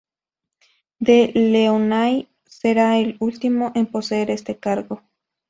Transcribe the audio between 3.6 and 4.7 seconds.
en poseer este